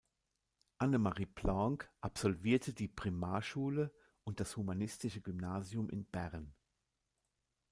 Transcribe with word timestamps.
Anne-Marie 0.79 1.27
Blanc 1.27 1.87
absolvierte 2.01 2.73
die 2.73 2.87
Primarschule 2.87 3.93
und 4.23 4.39
das 4.39 4.57
Humanistische 4.57 5.21
Gymnasium 5.21 5.91
in 5.91 6.05
Bern. 6.05 6.55